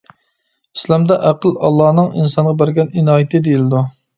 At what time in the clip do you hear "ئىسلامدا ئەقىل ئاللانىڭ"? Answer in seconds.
0.77-2.09